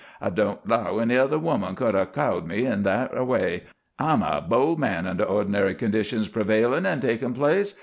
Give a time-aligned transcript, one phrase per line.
[0.19, 3.65] I don't 'low any other human could 'a' cowed me that a way.
[3.99, 7.75] I'm a bold man under ordinary conditions prevailin' an' takin' place.